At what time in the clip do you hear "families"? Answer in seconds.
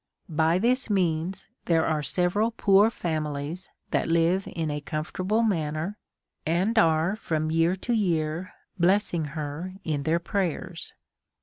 2.89-3.69